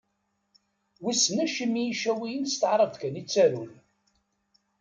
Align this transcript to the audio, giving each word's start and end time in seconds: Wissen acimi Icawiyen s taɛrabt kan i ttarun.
Wissen 1.03 1.37
acimi 1.45 1.81
Icawiyen 1.91 2.45
s 2.51 2.55
taɛrabt 2.55 2.97
kan 3.01 3.19
i 3.21 3.23
ttarun. 3.23 3.71